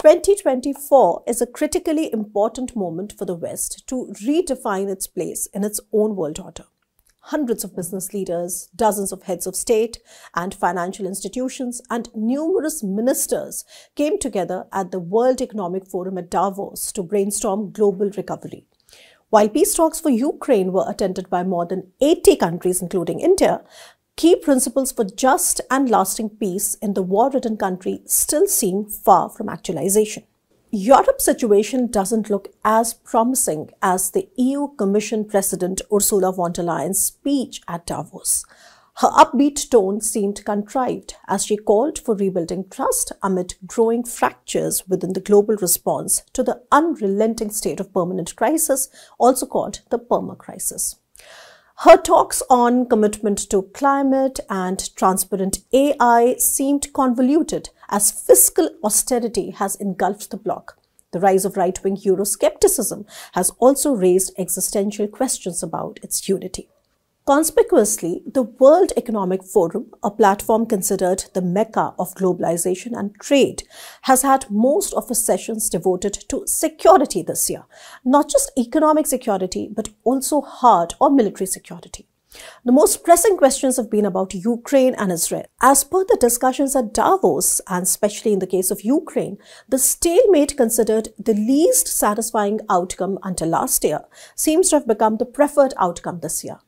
2024 0.00 1.24
is 1.26 1.42
a 1.42 1.46
critically 1.46 2.10
important 2.10 2.74
moment 2.74 3.12
for 3.18 3.26
the 3.26 3.34
West 3.34 3.86
to 3.86 4.10
redefine 4.26 4.88
its 4.88 5.06
place 5.06 5.46
in 5.52 5.62
its 5.62 5.78
own 5.92 6.16
world 6.16 6.40
order. 6.40 6.64
Hundreds 7.24 7.64
of 7.64 7.76
business 7.76 8.14
leaders, 8.14 8.70
dozens 8.74 9.12
of 9.12 9.24
heads 9.24 9.46
of 9.46 9.54
state 9.54 9.98
and 10.34 10.54
financial 10.54 11.04
institutions, 11.04 11.82
and 11.90 12.08
numerous 12.14 12.82
ministers 12.82 13.66
came 13.94 14.18
together 14.18 14.64
at 14.72 14.90
the 14.90 14.98
World 14.98 15.42
Economic 15.42 15.86
Forum 15.86 16.16
at 16.16 16.30
Davos 16.30 16.92
to 16.92 17.02
brainstorm 17.02 17.70
global 17.70 18.08
recovery. 18.16 18.64
While 19.28 19.50
peace 19.50 19.74
talks 19.74 20.00
for 20.00 20.08
Ukraine 20.08 20.72
were 20.72 20.88
attended 20.88 21.28
by 21.28 21.44
more 21.44 21.66
than 21.66 21.92
80 22.00 22.36
countries, 22.36 22.80
including 22.80 23.20
India, 23.20 23.62
key 24.20 24.36
principles 24.36 24.92
for 24.92 25.04
just 25.04 25.62
and 25.70 25.88
lasting 25.88 26.28
peace 26.28 26.74
in 26.82 26.92
the 26.92 27.02
war-ridden 27.02 27.56
country 27.56 28.02
still 28.04 28.46
seem 28.46 28.84
far 28.84 29.30
from 29.30 29.48
actualization. 29.48 30.22
Europe's 30.70 31.24
situation 31.24 31.90
doesn't 31.90 32.28
look 32.28 32.48
as 32.62 32.92
promising 32.92 33.70
as 33.80 34.10
the 34.10 34.28
EU 34.36 34.68
Commission 34.76 35.24
President 35.24 35.80
Ursula 35.90 36.34
von 36.34 36.52
der 36.52 36.62
Leyen's 36.64 37.00
speech 37.02 37.62
at 37.66 37.86
Davos. 37.86 38.44
Her 38.96 39.08
upbeat 39.08 39.70
tone 39.70 40.02
seemed 40.02 40.44
contrived 40.44 41.14
as 41.26 41.46
she 41.46 41.56
called 41.56 41.98
for 41.98 42.14
rebuilding 42.14 42.66
trust 42.68 43.12
amid 43.22 43.54
growing 43.66 44.04
fractures 44.04 44.86
within 44.86 45.14
the 45.14 45.22
global 45.22 45.56
response 45.56 46.24
to 46.34 46.42
the 46.42 46.60
unrelenting 46.70 47.48
state 47.48 47.80
of 47.80 47.94
permanent 47.94 48.36
crisis, 48.36 48.90
also 49.18 49.46
called 49.46 49.80
the 49.88 49.98
perma 49.98 50.36
crisis. 50.36 50.99
Her 51.84 51.96
talks 51.96 52.42
on 52.50 52.90
commitment 52.90 53.38
to 53.48 53.62
climate 53.72 54.38
and 54.50 54.94
transparent 54.96 55.60
AI 55.72 56.36
seemed 56.36 56.92
convoluted 56.92 57.70
as 57.88 58.10
fiscal 58.10 58.68
austerity 58.84 59.52
has 59.52 59.76
engulfed 59.76 60.30
the 60.30 60.36
bloc. 60.36 60.76
The 61.12 61.20
rise 61.20 61.46
of 61.46 61.56
right 61.56 61.82
wing 61.82 61.96
Euroscepticism 61.96 63.06
has 63.32 63.52
also 63.60 63.94
raised 63.94 64.34
existential 64.36 65.08
questions 65.08 65.62
about 65.62 65.98
its 66.02 66.28
unity. 66.28 66.68
Conspicuously, 67.30 68.22
the 68.26 68.42
World 68.42 68.92
Economic 68.96 69.44
Forum, 69.44 69.94
a 70.02 70.10
platform 70.10 70.66
considered 70.66 71.26
the 71.32 71.40
mecca 71.40 71.94
of 71.96 72.12
globalization 72.16 72.90
and 72.92 73.14
trade, 73.20 73.62
has 74.02 74.22
had 74.22 74.50
most 74.50 74.92
of 74.94 75.08
its 75.08 75.20
sessions 75.20 75.70
devoted 75.70 76.12
to 76.28 76.42
security 76.48 77.22
this 77.22 77.48
year. 77.48 77.66
Not 78.04 78.28
just 78.28 78.50
economic 78.58 79.06
security, 79.06 79.70
but 79.72 79.90
also 80.02 80.40
hard 80.40 80.94
or 81.00 81.08
military 81.08 81.46
security. 81.46 82.08
The 82.64 82.72
most 82.72 83.04
pressing 83.04 83.36
questions 83.36 83.76
have 83.76 83.92
been 83.92 84.06
about 84.06 84.34
Ukraine 84.34 84.96
and 84.96 85.12
Israel. 85.12 85.46
As 85.62 85.84
per 85.84 86.04
the 86.04 86.18
discussions 86.20 86.74
at 86.74 86.92
Davos, 86.92 87.60
and 87.68 87.84
especially 87.84 88.32
in 88.32 88.40
the 88.40 88.48
case 88.48 88.72
of 88.72 88.82
Ukraine, 88.82 89.38
the 89.68 89.78
stalemate 89.78 90.56
considered 90.56 91.10
the 91.16 91.34
least 91.34 91.86
satisfying 91.86 92.58
outcome 92.68 93.20
until 93.22 93.50
last 93.50 93.84
year 93.84 94.00
seems 94.34 94.70
to 94.70 94.76
have 94.76 94.88
become 94.88 95.18
the 95.18 95.26
preferred 95.26 95.74
outcome 95.78 96.18
this 96.18 96.42
year. 96.42 96.58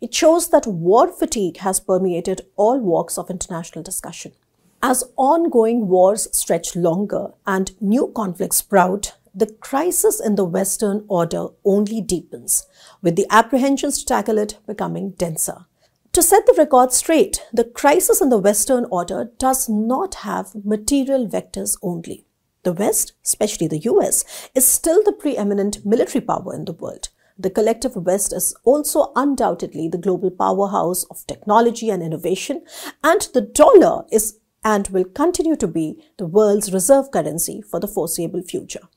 It 0.00 0.14
shows 0.14 0.48
that 0.48 0.66
war 0.66 1.08
fatigue 1.08 1.56
has 1.58 1.80
permeated 1.80 2.42
all 2.56 2.78
walks 2.78 3.18
of 3.18 3.30
international 3.30 3.82
discussion. 3.82 4.32
As 4.80 5.02
ongoing 5.16 5.88
wars 5.88 6.28
stretch 6.30 6.76
longer 6.76 7.32
and 7.46 7.72
new 7.80 8.12
conflicts 8.14 8.58
sprout, 8.58 9.14
the 9.34 9.46
crisis 9.46 10.20
in 10.20 10.36
the 10.36 10.44
Western 10.44 11.04
order 11.08 11.48
only 11.64 12.00
deepens, 12.00 12.66
with 13.02 13.16
the 13.16 13.26
apprehensions 13.28 13.98
to 13.98 14.06
tackle 14.06 14.38
it 14.38 14.58
becoming 14.68 15.10
denser. 15.10 15.66
To 16.12 16.22
set 16.22 16.46
the 16.46 16.54
record 16.56 16.92
straight, 16.92 17.44
the 17.52 17.64
crisis 17.64 18.20
in 18.20 18.28
the 18.28 18.38
Western 18.38 18.86
order 18.90 19.32
does 19.38 19.68
not 19.68 20.16
have 20.16 20.64
material 20.64 21.26
vectors 21.26 21.76
only. 21.82 22.24
The 22.62 22.72
West, 22.72 23.14
especially 23.24 23.66
the 23.66 23.80
US, 23.80 24.24
is 24.54 24.64
still 24.64 25.02
the 25.02 25.12
preeminent 25.12 25.84
military 25.84 26.24
power 26.24 26.54
in 26.54 26.66
the 26.66 26.72
world. 26.72 27.08
The 27.38 27.50
collective 27.50 27.94
West 27.94 28.32
is 28.32 28.54
also 28.64 29.12
undoubtedly 29.14 29.88
the 29.88 29.98
global 29.98 30.30
powerhouse 30.30 31.04
of 31.04 31.26
technology 31.26 31.88
and 31.88 32.02
innovation, 32.02 32.64
and 33.04 33.28
the 33.32 33.42
dollar 33.42 34.04
is 34.10 34.38
and 34.64 34.88
will 34.88 35.04
continue 35.04 35.54
to 35.56 35.68
be 35.68 36.04
the 36.16 36.26
world's 36.26 36.72
reserve 36.72 37.10
currency 37.12 37.62
for 37.62 37.78
the 37.78 37.86
foreseeable 37.86 38.42
future. 38.42 38.88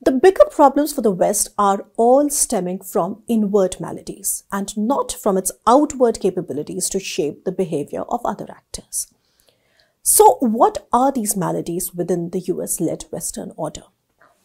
The 0.00 0.12
bigger 0.12 0.44
problems 0.50 0.92
for 0.92 1.02
the 1.02 1.10
West 1.10 1.48
are 1.58 1.86
all 1.96 2.30
stemming 2.30 2.82
from 2.82 3.22
inward 3.28 3.76
maladies 3.80 4.44
and 4.50 4.76
not 4.76 5.12
from 5.12 5.36
its 5.36 5.52
outward 5.66 6.20
capabilities 6.20 6.88
to 6.90 7.00
shape 7.00 7.44
the 7.44 7.52
behavior 7.52 8.02
of 8.02 8.20
other 8.24 8.46
actors. 8.48 9.08
So, 10.02 10.38
what 10.40 10.86
are 10.92 11.12
these 11.12 11.36
maladies 11.36 11.94
within 11.94 12.30
the 12.30 12.40
US 12.40 12.80
led 12.80 13.04
Western 13.10 13.52
order? 13.56 13.84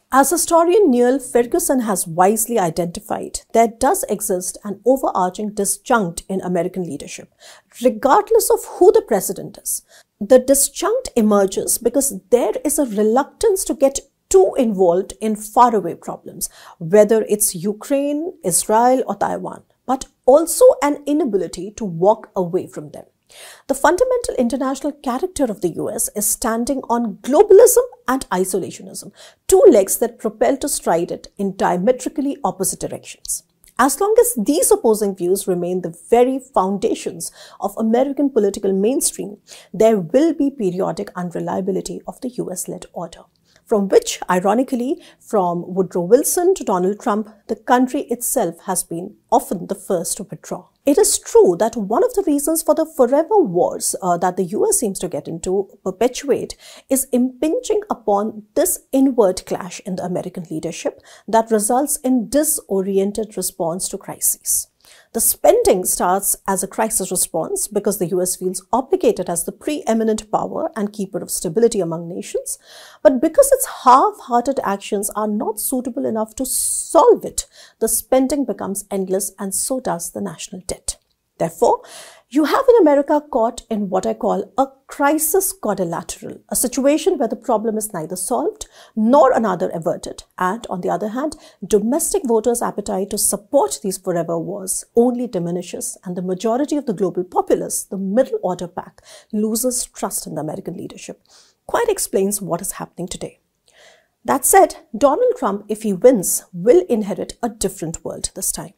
As 0.09 0.29
historian 0.29 0.89
Niall 0.89 1.19
Ferguson 1.19 1.81
has 1.81 2.07
wisely 2.07 2.57
identified, 2.57 3.41
there 3.51 3.67
does 3.67 4.05
exist 4.07 4.57
an 4.63 4.79
overarching 4.85 5.51
disjunct 5.51 6.23
in 6.29 6.39
American 6.39 6.83
leadership, 6.83 7.33
regardless 7.83 8.49
of 8.49 8.63
who 8.63 8.93
the 8.93 9.01
president 9.01 9.57
is. 9.61 9.81
The 10.21 10.39
disjunct 10.39 11.09
emerges 11.17 11.77
because 11.77 12.21
there 12.29 12.53
is 12.63 12.79
a 12.79 12.85
reluctance 12.85 13.65
to 13.65 13.73
get 13.73 13.99
too 14.29 14.55
involved 14.57 15.13
in 15.19 15.35
faraway 15.35 15.95
problems, 15.95 16.49
whether 16.79 17.23
it's 17.23 17.53
Ukraine, 17.53 18.31
Israel, 18.45 19.03
or 19.07 19.15
Taiwan, 19.15 19.63
but 19.85 20.05
also 20.25 20.63
an 20.81 21.03
inability 21.05 21.71
to 21.71 21.83
walk 21.83 22.29
away 22.33 22.65
from 22.67 22.91
them. 22.91 23.07
The 23.67 23.75
fundamental 23.75 24.35
international 24.37 24.93
character 24.93 25.45
of 25.45 25.61
the 25.61 25.73
US 25.83 26.09
is 26.15 26.25
standing 26.25 26.81
on 26.89 27.17
globalism 27.17 27.83
and 28.07 28.29
isolationism, 28.29 29.11
two 29.47 29.63
legs 29.69 29.97
that 29.97 30.19
propel 30.19 30.57
to 30.57 30.69
stride 30.69 31.11
it 31.11 31.27
in 31.37 31.57
diametrically 31.57 32.37
opposite 32.43 32.79
directions. 32.79 33.43
As 33.79 33.99
long 33.99 34.15
as 34.19 34.33
these 34.35 34.71
opposing 34.71 35.15
views 35.15 35.47
remain 35.47 35.81
the 35.81 35.95
very 36.09 36.39
foundations 36.39 37.31
of 37.59 37.77
American 37.77 38.29
political 38.29 38.73
mainstream, 38.73 39.37
there 39.71 39.99
will 39.99 40.33
be 40.33 40.49
periodic 40.49 41.11
unreliability 41.15 42.01
of 42.07 42.19
the 42.21 42.29
US 42.29 42.67
led 42.67 42.85
order 42.93 43.23
from 43.67 43.89
which, 43.89 44.19
ironically, 44.29 44.99
from 45.19 45.63
Woodrow 45.73 46.03
Wilson 46.03 46.55
to 46.55 46.63
Donald 46.63 46.99
Trump, 46.99 47.29
the 47.47 47.55
country 47.55 48.03
itself 48.03 48.61
has 48.65 48.81
been 48.81 49.15
often 49.29 49.67
the 49.67 49.75
first 49.75 50.17
to 50.17 50.23
withdraw. 50.23 50.69
It 50.85 50.97
is 50.97 51.19
true 51.19 51.57
that 51.59 51.75
one 51.75 52.01
of 52.01 52.13
the 52.13 52.23
reasons 52.25 52.63
for 52.63 52.73
the 52.73 52.85
forever 52.85 53.37
wars 53.37 53.93
uh, 54.01 54.17
that 54.19 54.37
the 54.37 54.45
US 54.45 54.79
seems 54.79 54.99
to 54.99 55.09
get 55.09 55.27
into 55.27 55.67
perpetuate 55.83 56.55
is 56.89 57.09
impinging 57.11 57.81
upon 57.89 58.43
this 58.55 58.79
inward 58.93 59.45
clash 59.45 59.81
in 59.81 59.97
the 59.97 60.05
American 60.05 60.45
leadership 60.49 61.01
that 61.27 61.51
results 61.51 61.97
in 61.97 62.29
disoriented 62.29 63.35
response 63.35 63.89
to 63.89 63.97
crises. 63.97 64.67
The 65.13 65.21
spending 65.21 65.85
starts 65.85 66.35
as 66.47 66.63
a 66.63 66.67
crisis 66.67 67.11
response 67.11 67.67
because 67.67 67.97
the 67.97 68.07
US 68.07 68.35
feels 68.35 68.65
obligated 68.73 69.29
as 69.29 69.45
the 69.45 69.51
preeminent 69.51 70.29
power 70.31 70.71
and 70.75 70.93
keeper 70.93 71.19
of 71.19 71.31
stability 71.31 71.79
among 71.79 72.07
nations, 72.07 72.59
but 73.01 73.21
because 73.21 73.49
its 73.51 73.67
half-hearted 73.83 74.59
actions 74.63 75.09
are 75.11 75.27
not 75.27 75.59
suitable 75.59 76.05
enough 76.05 76.35
to 76.35 76.45
solve 76.45 77.25
it, 77.25 77.47
the 77.79 77.87
spending 77.87 78.45
becomes 78.45 78.85
endless 78.91 79.31
and 79.39 79.55
so 79.55 79.79
does 79.79 80.11
the 80.11 80.21
national 80.21 80.61
debt. 80.67 80.97
Therefore, 81.37 81.81
you 82.29 82.43
have 82.43 82.65
in 82.67 82.81
America 82.81 83.21
caught 83.31 83.61
in 83.69 83.89
what 83.89 84.05
I 84.05 84.13
call 84.13 84.51
a 84.57 84.67
crisis 84.87 85.53
quadrilateral, 85.53 86.39
a 86.49 86.57
situation 86.57 87.17
where 87.17 87.29
the 87.29 87.37
problem 87.37 87.77
is 87.77 87.93
neither 87.93 88.17
solved 88.17 88.67
nor 88.97 89.31
another 89.31 89.69
averted. 89.69 90.23
And 90.37 90.67
on 90.67 90.81
the 90.81 90.89
other 90.89 91.09
hand, 91.09 91.37
domestic 91.65 92.23
voters' 92.25 92.61
appetite 92.61 93.11
to 93.11 93.17
support 93.17 93.79
these 93.81 93.97
forever 93.97 94.37
wars 94.37 94.83
only 94.95 95.27
diminishes, 95.27 95.97
and 96.03 96.17
the 96.17 96.21
majority 96.21 96.75
of 96.75 96.85
the 96.85 96.93
global 96.93 97.23
populace, 97.23 97.83
the 97.83 97.97
middle 97.97 98.39
order 98.43 98.67
pack, 98.67 99.01
loses 99.31 99.85
trust 99.85 100.27
in 100.27 100.35
the 100.35 100.41
American 100.41 100.75
leadership. 100.75 101.23
Quite 101.65 101.87
explains 101.87 102.41
what 102.41 102.61
is 102.61 102.73
happening 102.73 103.07
today. 103.07 103.39
That 104.25 104.43
said, 104.43 104.75
Donald 104.97 105.35
Trump, 105.37 105.63
if 105.69 105.83
he 105.83 105.93
wins, 105.93 106.43
will 106.51 106.83
inherit 106.89 107.37
a 107.41 107.47
different 107.47 108.03
world 108.03 108.31
this 108.35 108.51
time. 108.51 108.73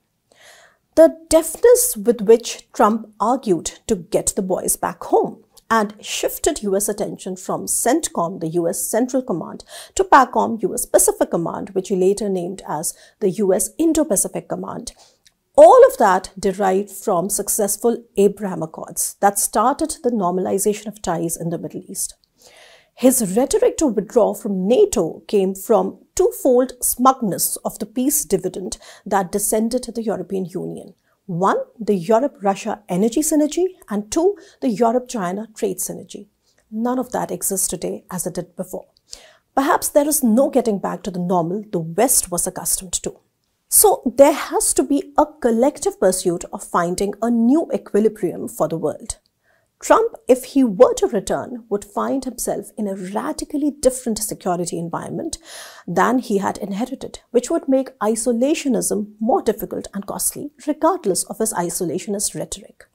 The 0.95 1.18
deftness 1.30 1.95
with 1.95 2.21
which 2.21 2.68
Trump 2.74 3.13
argued 3.19 3.80
to 3.88 3.95
get 3.95 4.33
the 4.36 4.41
boys 4.41 4.75
back 4.75 5.03
home 5.06 5.44
and 5.71 5.94
shifted 6.03 6.63
US 6.63 6.89
attention 6.89 7.36
from 7.36 7.68
CENTCOM, 7.68 8.39
the 8.39 8.50
US 8.59 8.86
Central 8.86 9.21
Command, 9.21 9.63
to 9.95 10.03
PACOM, 10.03 10.62
US 10.63 10.86
Pacific 10.86 11.31
Command, 11.31 11.69
which 11.69 11.89
he 11.89 11.95
later 11.95 12.27
named 12.27 12.63
as 12.68 12.94
the 13.19 13.30
US 13.31 13.69
Indo-Pacific 13.77 14.50
Command. 14.50 14.94
All 15.56 15.86
of 15.86 15.97
that 15.97 16.31
derived 16.39 16.89
from 16.89 17.30
successful 17.30 18.03
Abraham 18.18 18.63
Accords 18.63 19.15
that 19.19 19.38
started 19.38 19.97
the 20.03 20.09
normalization 20.09 20.88
of 20.88 21.01
ties 21.01 21.38
in 21.38 21.50
the 21.50 21.57
Middle 21.57 21.83
East. 21.88 22.15
His 23.00 23.38
rhetoric 23.38 23.78
to 23.78 23.88
withdraw 23.88 24.34
from 24.34 24.68
NATO 24.68 25.22
came 25.25 25.56
from 25.56 26.00
twofold 26.16 26.74
smugness 26.84 27.56
of 27.63 27.80
the 27.80 27.86
peace 27.86 28.25
dividend 28.25 28.78
that 29.06 29.31
descended 29.31 29.84
to 29.84 29.94
the 29.94 30.04
European 30.04 30.44
Union. 30.44 30.96
One, 31.25 31.60
the 31.80 31.96
Europe-Russia 31.96 32.84
energy 32.90 33.22
synergy, 33.22 33.68
and 33.90 34.12
two, 34.12 34.36
the 34.60 34.68
Europe-China 34.68 35.48
trade 35.56 35.78
synergy. 35.78 36.28
None 36.69 37.00
of 37.00 37.13
that 37.13 37.31
exists 37.31 37.69
today 37.69 38.04
as 38.12 38.28
it 38.28 38.34
did 38.34 38.57
before. 38.57 38.88
Perhaps 39.56 39.88
there 39.88 40.10
is 40.10 40.22
no 40.22 40.50
getting 40.50 40.78
back 40.78 41.02
to 41.04 41.12
the 41.12 41.19
normal 41.19 41.63
the 41.72 41.80
West 41.80 42.30
was 42.30 42.48
accustomed 42.48 42.92
to. 43.04 43.18
So 43.69 44.02
there 44.18 44.34
has 44.34 44.74
to 44.74 44.84
be 44.84 45.13
a 45.18 45.25
collective 45.25 45.98
pursuit 46.02 46.44
of 46.52 46.66
finding 46.66 47.13
a 47.22 47.31
new 47.31 47.72
equilibrium 47.74 48.50
for 48.50 48.68
the 48.68 48.78
world. 48.78 49.19
Trump, 49.80 50.16
if 50.28 50.44
he 50.44 50.64
were 50.64 50.94
to 50.96 51.08
return, 51.08 51.64
would 51.70 51.86
find 51.86 52.26
himself 52.26 52.72
in 52.78 52.86
a 52.88 52.96
radically 52.96 53.72
different 53.72 54.20
security 54.20 54.78
environment 54.78 55.38
than 55.88 56.20
he 56.20 56.40
had 56.40 56.58
inherited, 56.58 57.20
which 57.31 57.50
would 57.50 57.70
make 57.70 57.98
isolationism 58.00 59.14
more 59.22 59.42
difficult 59.42 59.88
and 59.94 60.06
costly, 60.06 60.52
regardless 60.68 61.24
of 61.24 61.38
his 61.38 61.54
isolationist 61.54 62.36
rhetoric. 62.36 62.86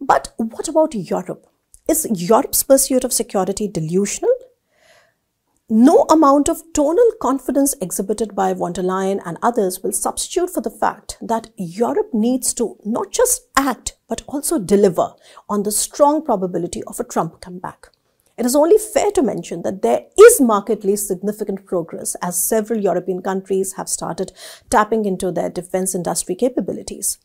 But 0.00 0.32
what 0.36 0.66
about 0.68 0.94
Europe? 0.94 1.46
Is 1.88 2.06
Europe's 2.12 2.64
pursuit 2.64 3.04
of 3.04 3.12
security 3.12 3.68
delusional? 3.68 4.34
No 5.70 6.06
amount 6.08 6.48
of 6.48 6.62
tonal 6.72 7.12
confidence 7.20 7.74
exhibited 7.78 8.34
by 8.34 8.54
von 8.54 8.72
der 8.72 8.82
Leyen 8.82 9.20
and 9.26 9.36
others 9.42 9.82
will 9.82 9.92
substitute 9.92 10.48
for 10.48 10.62
the 10.62 10.70
fact 10.70 11.18
that 11.20 11.50
Europe 11.58 12.14
needs 12.14 12.54
to 12.54 12.78
not 12.86 13.10
just 13.12 13.42
act 13.54 13.98
but 14.08 14.22
also 14.26 14.58
deliver 14.58 15.12
on 15.46 15.64
the 15.64 15.70
strong 15.70 16.24
probability 16.24 16.82
of 16.84 16.98
a 16.98 17.04
Trump 17.04 17.42
comeback. 17.42 17.90
It 18.38 18.46
is 18.46 18.56
only 18.56 18.78
fair 18.78 19.10
to 19.10 19.20
mention 19.20 19.60
that 19.60 19.82
there 19.82 20.06
is 20.18 20.40
markedly 20.40 20.96
significant 20.96 21.66
progress 21.66 22.16
as 22.22 22.42
several 22.42 22.80
European 22.80 23.20
countries 23.20 23.74
have 23.74 23.90
started 23.90 24.32
tapping 24.70 25.04
into 25.04 25.30
their 25.30 25.50
defense 25.50 25.94
industry 25.94 26.34
capabilities. 26.34 27.18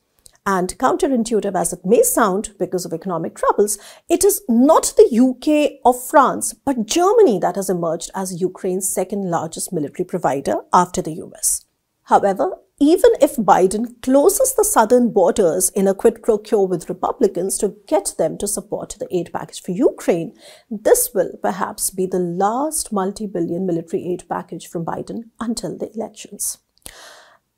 And 0.45 0.77
counterintuitive 0.77 1.55
as 1.55 1.71
it 1.71 1.85
may 1.85 2.03
sound 2.03 2.53
because 2.59 2.83
of 2.83 2.91
economic 2.91 3.35
troubles, 3.35 3.77
it 4.09 4.25
is 4.25 4.43
not 4.49 4.93
the 4.97 5.09
UK 5.17 5.79
or 5.85 5.93
France, 5.93 6.53
but 6.53 6.85
Germany 6.85 7.39
that 7.39 7.55
has 7.55 7.69
emerged 7.69 8.11
as 8.13 8.41
Ukraine's 8.41 8.89
second 8.89 9.29
largest 9.29 9.71
military 9.71 10.03
provider 10.03 10.57
after 10.73 11.01
the 11.01 11.13
US. 11.13 11.65
However, 12.03 12.57
even 12.79 13.11
if 13.21 13.37
Biden 13.37 14.01
closes 14.01 14.55
the 14.55 14.65
southern 14.65 15.11
borders 15.11 15.69
in 15.69 15.87
a 15.87 15.93
quid 15.93 16.21
pro 16.21 16.37
quo 16.37 16.63
with 16.63 16.89
Republicans 16.89 17.57
to 17.59 17.77
get 17.87 18.13
them 18.17 18.37
to 18.39 18.47
support 18.47 18.97
the 18.99 19.07
aid 19.15 19.31
package 19.31 19.61
for 19.61 19.71
Ukraine, 19.71 20.33
this 20.69 21.11
will 21.13 21.37
perhaps 21.41 21.89
be 21.91 22.05
the 22.05 22.19
last 22.19 22.91
multi 22.91 23.27
billion 23.27 23.65
military 23.65 24.05
aid 24.11 24.25
package 24.27 24.67
from 24.67 24.83
Biden 24.83 25.29
until 25.39 25.77
the 25.77 25.93
elections. 25.93 26.57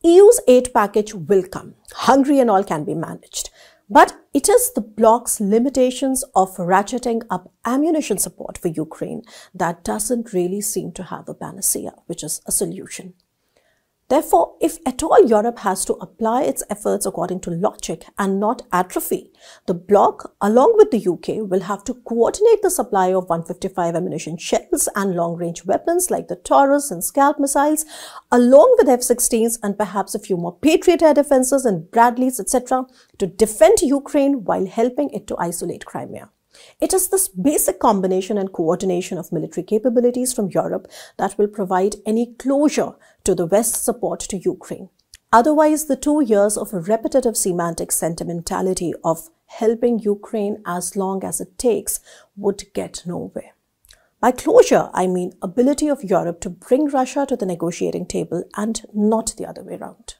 EU's 0.05 0.39
aid 0.47 0.71
package 0.71 1.15
will 1.15 1.41
come. 1.41 1.73
Hungary 1.91 2.39
and 2.39 2.51
all 2.51 2.63
can 2.63 2.83
be 2.83 2.93
managed. 2.93 3.49
But 3.89 4.15
it 4.35 4.47
is 4.47 4.71
the 4.73 4.81
bloc's 4.81 5.39
limitations 5.39 6.23
of 6.35 6.55
ratcheting 6.57 7.23
up 7.31 7.51
ammunition 7.65 8.19
support 8.19 8.59
for 8.59 8.67
Ukraine 8.67 9.23
that 9.55 9.83
doesn't 9.83 10.31
really 10.31 10.61
seem 10.61 10.91
to 10.91 11.03
have 11.03 11.27
a 11.27 11.33
panacea, 11.33 11.93
which 12.05 12.23
is 12.23 12.39
a 12.45 12.51
solution. 12.51 13.15
Therefore, 14.07 14.53
if 14.61 14.77
at 14.85 15.01
all 15.01 15.25
Europe 15.25 15.59
has 15.59 15.83
to 15.85 15.93
apply 15.93 16.43
its 16.43 16.61
efforts 16.69 17.07
according 17.07 17.39
to 17.39 17.49
logic 17.49 18.05
and 18.19 18.39
not 18.39 18.61
atrophy, 18.71 19.31
the 19.65 19.73
bloc, 19.73 20.35
along 20.39 20.75
with 20.77 20.91
the 20.91 21.11
UK, 21.11 21.49
will 21.49 21.61
have 21.61 21.83
to 21.85 21.95
coordinate 21.95 22.61
the 22.61 22.69
supply 22.69 23.07
of 23.07 23.29
155 23.29 23.95
ammunition 23.95 24.37
shells 24.37 24.87
and 24.95 25.15
long-range 25.15 25.65
weapons 25.65 26.11
like 26.11 26.27
the 26.27 26.35
Taurus 26.35 26.91
and 26.91 27.03
Scalp 27.03 27.39
missiles, 27.39 27.83
along 28.31 28.75
with 28.77 28.87
F-16s 28.87 29.57
and 29.63 29.75
perhaps 29.75 30.13
a 30.13 30.19
few 30.19 30.37
more 30.37 30.55
Patriot 30.55 31.01
air 31.01 31.15
defenses 31.15 31.65
and 31.65 31.89
Bradleys, 31.89 32.39
etc., 32.39 32.85
to 33.17 33.25
defend 33.25 33.81
Ukraine 33.81 34.43
while 34.43 34.67
helping 34.67 35.09
it 35.09 35.25
to 35.27 35.37
isolate 35.39 35.85
Crimea. 35.85 36.29
It 36.81 36.93
is 36.93 37.07
this 37.07 37.29
basic 37.29 37.79
combination 37.79 38.37
and 38.37 38.51
coordination 38.51 39.17
of 39.17 39.31
military 39.31 39.63
capabilities 39.63 40.33
from 40.33 40.49
Europe 40.49 40.87
that 41.17 41.37
will 41.37 41.47
provide 41.47 41.95
any 42.05 42.33
closure 42.33 42.95
to 43.23 43.33
the 43.33 43.45
West's 43.45 43.79
support 43.79 44.19
to 44.21 44.37
Ukraine. 44.37 44.89
Otherwise, 45.31 45.85
the 45.85 45.95
two 45.95 46.21
years 46.21 46.57
of 46.57 46.73
repetitive 46.73 47.37
semantic 47.37 47.91
sentimentality 47.93 48.93
of 49.05 49.29
helping 49.45 49.99
Ukraine 49.99 50.61
as 50.65 50.97
long 50.97 51.23
as 51.23 51.39
it 51.39 51.57
takes 51.57 52.01
would 52.35 52.63
get 52.73 53.03
nowhere. 53.05 53.53
By 54.19 54.31
closure, 54.31 54.89
I 54.93 55.07
mean 55.07 55.33
ability 55.41 55.87
of 55.87 56.03
Europe 56.03 56.41
to 56.41 56.49
bring 56.49 56.87
Russia 56.89 57.25
to 57.25 57.37
the 57.37 57.45
negotiating 57.45 58.07
table 58.07 58.43
and 58.57 58.81
not 58.93 59.33
the 59.37 59.45
other 59.45 59.63
way 59.63 59.75
around. 59.75 60.15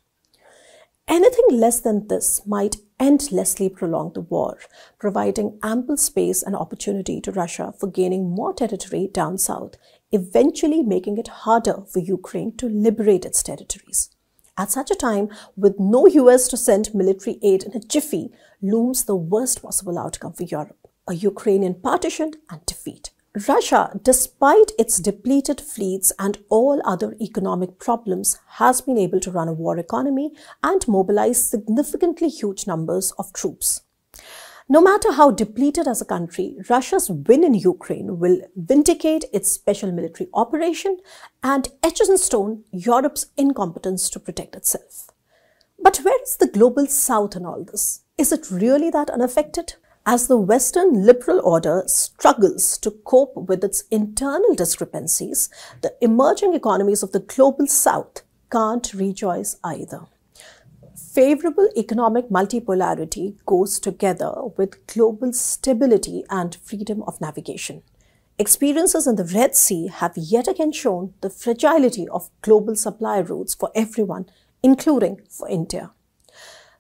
Anything 1.08 1.46
less 1.52 1.80
than 1.82 2.08
this 2.08 2.42
might 2.48 2.78
endlessly 3.00 3.70
prolong 3.70 4.14
the 4.14 4.22
war, 4.22 4.58
providing 4.98 5.60
ample 5.62 5.98
space 5.98 6.42
and 6.42 6.56
opportunity 6.56 7.22
to 7.22 7.32
Russia 7.32 7.74
for 7.80 7.88
gaining 7.88 8.32
more 8.32 8.54
territory 8.54 9.08
down 9.14 9.38
south, 9.38 9.76
eventually 10.12 10.82
making 10.82 11.18
it 11.18 11.28
harder 11.28 11.84
for 11.88 12.00
Ukraine 12.00 12.58
to 12.58 12.68
liberate 12.68 13.26
its 13.26 13.44
territories. 13.44 14.10
At 14.58 14.72
such 14.72 14.90
a 14.90 14.96
time, 14.96 15.30
with 15.56 15.80
no 15.80 16.08
US 16.08 16.48
to 16.48 16.58
send 16.58 16.96
military 16.96 17.38
aid 17.44 17.64
in 17.64 17.76
a 17.76 17.80
jiffy, 17.80 18.32
looms 18.62 19.04
the 19.04 19.16
worst 19.16 19.62
possible 19.62 20.00
outcome 20.00 20.34
for 20.34 20.44
Europe, 20.44 20.88
a 21.08 21.14
Ukrainian 21.14 21.76
partition 21.76 22.32
and 22.50 22.66
defeat. 22.66 23.12
Russia, 23.50 23.92
despite 24.02 24.72
its 24.80 24.98
depleted 24.98 25.60
fleets 25.60 26.14
and 26.18 26.38
all 26.48 26.82
other 26.86 27.18
economic 27.20 27.80
problems, 27.80 28.40
has 28.48 28.80
been 28.80 28.98
able 28.98 29.20
to 29.20 29.32
run 29.32 29.50
a 29.50 29.54
war 29.54 29.78
economy 29.78 30.32
and 30.64 30.88
mobilize 30.88 31.50
significantly 31.50 32.30
huge 32.30 32.66
numbers 32.66 33.12
of 33.20 33.34
troops. 33.34 33.82
No 34.70 34.80
matter 34.82 35.12
how 35.12 35.32
depleted 35.32 35.86
as 35.86 36.02
a 36.02 36.06
country, 36.06 36.56
Russia's 36.70 37.10
win 37.10 37.44
in 37.44 37.54
Ukraine 37.54 38.20
will 38.20 38.40
vindicate 38.56 39.26
its 39.34 39.52
special 39.52 39.92
military 39.92 40.30
operation 40.34 40.98
and 41.44 41.68
etches 41.84 42.10
in 42.10 42.18
stone 42.18 42.64
Europe's 42.72 43.28
incompetence 43.36 44.10
to 44.12 44.20
protect 44.20 44.56
itself. 44.56 45.10
But 45.78 45.98
where 45.98 46.22
is 46.24 46.38
the 46.38 46.48
global 46.48 46.88
south 46.88 47.36
in 47.36 47.46
all 47.46 47.66
this? 47.66 48.02
Is 48.18 48.32
it 48.32 48.50
really 48.50 48.90
that 48.92 49.10
unaffected? 49.10 49.76
As 50.08 50.28
the 50.28 50.38
Western 50.38 51.04
liberal 51.04 51.42
order 51.44 51.84
struggles 51.88 52.78
to 52.78 52.92
cope 52.92 53.36
with 53.36 53.64
its 53.64 53.86
internal 53.90 54.54
discrepancies, 54.54 55.50
the 55.82 55.96
emerging 56.00 56.54
economies 56.54 57.02
of 57.02 57.12
the 57.12 57.22
global 57.22 57.66
south 57.66 58.22
can't 58.52 58.94
rejoice 58.94 59.56
either. 59.64 60.02
Favorable 60.96 61.70
economic 61.76 62.30
multipolarity 62.30 63.36
goes 63.48 63.80
together 63.80 64.32
with 64.56 64.86
global 64.86 65.34
stability 65.34 66.24
and 66.30 66.56
freedom 66.58 67.02
of 67.04 67.20
navigation. 67.20 67.82
Experiences 68.38 69.08
in 69.08 69.16
the 69.16 69.24
Red 69.24 69.56
Sea 69.56 69.88
have 69.88 70.16
yet 70.16 70.48
again 70.48 70.72
shown 70.72 71.16
the 71.22 71.32
fragility 71.32 72.08
of 72.10 72.30
global 72.42 72.76
supply 72.76 73.18
routes 73.18 73.56
for 73.56 73.72
everyone, 73.74 74.28
including 74.62 75.22
for 75.32 75.50
India. 75.50 75.94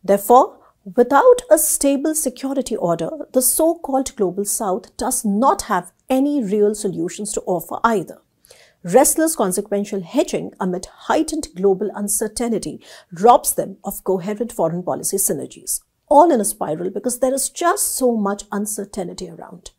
Therefore, 0.04 0.60
Without 0.94 1.42
a 1.50 1.58
stable 1.58 2.14
security 2.14 2.76
order, 2.76 3.10
the 3.34 3.42
so-called 3.42 4.16
Global 4.16 4.46
South 4.46 4.96
does 4.98 5.26
not 5.26 5.64
have 5.64 5.92
any 6.12 6.44
real 6.44 6.76
solutions 6.76 7.34
to 7.34 7.42
offer 7.48 7.80
either. 7.84 8.22
Restless 8.84 9.36
consequential 9.36 10.02
hedging 10.04 10.52
amid 10.60 10.86
heightened 10.86 11.48
global 11.56 11.90
uncertainty 11.96 12.80
robs 13.20 13.56
them 13.56 13.78
of 13.84 14.04
coherent 14.04 14.52
foreign 14.52 14.84
policy 14.84 15.18
synergies, 15.18 15.82
all 16.08 16.32
in 16.32 16.40
a 16.40 16.46
spiral 16.46 16.92
because 16.92 17.20
there 17.20 17.34
is 17.34 17.50
just 17.50 17.96
so 17.96 18.16
much 18.16 18.44
uncertainty 18.52 19.28
around. 19.28 19.72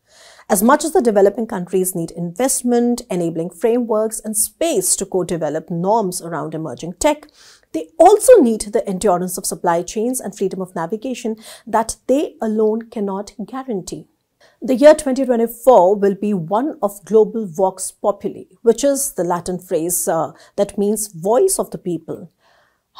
As 0.49 0.61
much 0.61 0.85
as 0.85 0.93
the 0.93 1.03
developing 1.03 1.47
countries 1.47 1.95
need 1.95 2.11
investment, 2.13 3.03
enabling 3.11 3.51
frameworks, 3.51 4.21
and 4.21 4.37
space 4.37 4.97
to 4.97 5.07
co-develop 5.07 5.71
norms 5.71 6.21
around 6.21 6.55
emerging 6.55 6.95
tech, 6.95 7.29
they 7.77 7.91
also 7.99 8.41
need 8.41 8.63
the 8.63 8.89
endurance 8.89 9.37
of 9.37 9.45
supply 9.45 9.83
chains 9.83 10.19
and 10.19 10.35
freedom 10.35 10.63
of 10.63 10.75
navigation 10.75 11.37
that 11.67 11.97
they 12.07 12.37
alone 12.41 12.89
cannot 12.89 13.33
guarantee. 13.47 14.07
The 14.63 14.77
year 14.77 14.95
2024 14.95 15.97
will 15.97 16.15
be 16.15 16.33
one 16.33 16.79
of 16.81 17.05
global 17.05 17.45
vox 17.47 17.91
populi, 17.91 18.45
which 18.63 18.83
is 18.83 19.13
the 19.13 19.25
Latin 19.25 19.59
phrase 19.59 20.09
uh, 20.09 20.33
that 20.57 20.79
means 20.79 21.09
voice 21.09 21.59
of 21.59 21.71
the 21.71 21.77
people. 21.77 22.33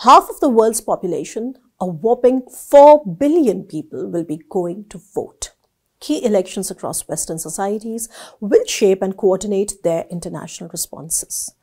Half 0.05 0.29
of 0.29 0.41
the 0.41 0.51
world's 0.51 0.83
population, 0.83 1.55
a 1.81 1.87
whopping 1.87 2.43
4 2.43 3.07
billion 3.07 3.63
people, 3.65 4.11
will 4.11 4.25
be 4.25 4.43
going 4.51 4.85
to 4.91 4.99
vote. 4.99 5.53
Key 6.01 6.23
elections 6.23 6.71
across 6.71 7.09
Western 7.09 7.39
societies 7.39 8.11
will 8.41 8.67
shape 8.67 9.01
and 9.01 9.17
coordinate 9.17 9.83
their 9.83 10.05
international 10.11 10.69
responses 10.69 11.56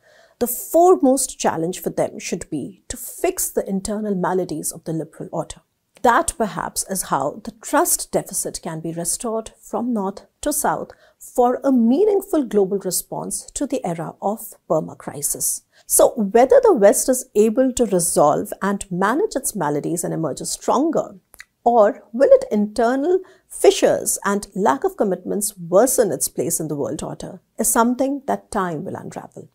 the 0.44 0.48
foremost 0.48 1.40
challenge 1.40 1.80
for 1.80 1.90
them 1.90 2.20
should 2.20 2.50
be 2.50 2.84
to 2.90 2.98
fix 2.98 3.50
the 3.50 3.66
internal 3.66 4.14
maladies 4.14 4.74
of 4.74 4.84
the 4.84 4.92
liberal 4.92 5.30
order. 5.32 5.62
That 6.02 6.34
perhaps 6.38 6.84
is 6.90 7.04
how 7.04 7.40
the 7.46 7.54
trust 7.62 8.12
deficit 8.12 8.60
can 8.62 8.82
be 8.82 8.92
restored 8.92 9.52
from 9.62 9.94
north 9.94 10.26
to 10.42 10.52
south 10.52 10.92
for 11.18 11.62
a 11.64 11.72
meaningful 11.72 12.44
global 12.44 12.78
response 12.80 13.50
to 13.54 13.66
the 13.66 13.80
era 13.86 14.16
of 14.22 14.54
perma 14.70 14.98
crisis. 14.98 15.62
So 15.86 16.10
whether 16.18 16.60
the 16.62 16.74
West 16.74 17.08
is 17.08 17.30
able 17.36 17.72
to 17.72 17.86
resolve 17.86 18.52
and 18.62 18.92
manage 18.92 19.38
its 19.38 19.56
maladies 19.56 20.04
and 20.04 20.14
emerge 20.14 20.42
stronger, 20.42 21.16
or 21.64 22.04
will 22.12 22.32
its 22.34 22.48
internal 22.52 23.20
fissures 23.48 24.20
and 24.26 24.48
lack 24.56 24.84
of 24.84 24.98
commitments 24.98 25.58
worsen 25.58 26.12
its 26.12 26.28
place 26.28 26.60
in 26.60 26.68
the 26.68 26.76
world 26.76 27.02
order 27.02 27.40
is 27.58 27.70
something 27.70 28.24
that 28.26 28.52
time 28.52 28.84
will 28.84 28.98
unravel. 28.98 29.48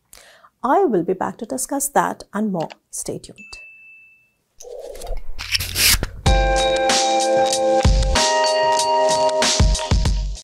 I 0.62 0.84
will 0.84 1.04
be 1.04 1.14
back 1.14 1.38
to 1.38 1.46
discuss 1.46 1.88
that 1.90 2.24
and 2.34 2.52
more. 2.52 2.68
Stay 2.90 3.18
tuned. 3.18 3.58